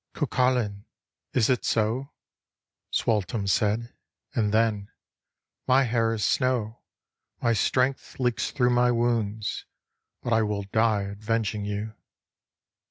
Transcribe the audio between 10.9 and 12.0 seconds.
r Avenging you."